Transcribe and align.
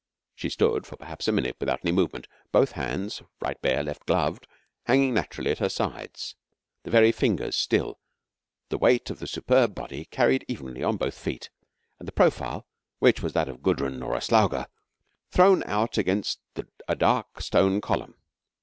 She 0.33 0.49
stood 0.49 0.87
for 0.87 0.95
perhaps 0.97 1.27
a 1.27 1.31
minute 1.31 1.57
without 1.59 1.81
any 1.83 1.91
movement, 1.91 2.27
both 2.51 2.71
hands 2.71 3.21
right 3.39 3.61
bare, 3.61 3.83
left 3.83 4.07
gloved 4.07 4.47
hanging 4.87 5.13
naturally 5.13 5.51
at 5.51 5.59
her 5.59 5.69
sides, 5.69 6.33
the 6.81 6.89
very 6.89 7.11
fingers 7.11 7.55
still, 7.55 7.99
the 8.69 8.79
weight 8.79 9.11
of 9.11 9.19
the 9.19 9.27
superb 9.27 9.75
body 9.75 10.05
carried 10.05 10.43
evenly 10.47 10.81
on 10.83 10.97
both 10.97 11.15
feet, 11.19 11.51
and 11.99 12.07
the 12.07 12.11
profile, 12.13 12.65
which 12.97 13.21
was 13.21 13.33
that 13.33 13.47
of 13.47 13.61
Gudrun 13.61 14.01
or 14.01 14.15
Aslauga, 14.15 14.67
thrown 15.29 15.61
out 15.67 15.99
against 15.99 16.39
a 16.87 16.95
dark 16.95 17.39
stone 17.39 17.79
column. 17.79 18.15